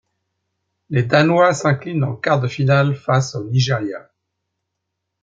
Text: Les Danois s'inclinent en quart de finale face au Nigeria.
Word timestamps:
Les 0.89 1.03
Danois 1.03 1.53
s'inclinent 1.53 2.03
en 2.03 2.15
quart 2.15 2.41
de 2.41 2.47
finale 2.47 2.95
face 2.95 3.35
au 3.35 3.43
Nigeria. 3.43 4.09